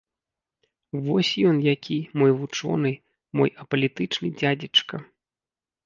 [1.07, 2.91] Вось ён які, мой вучоны,
[3.41, 4.95] мой апалітычны дзядзечка!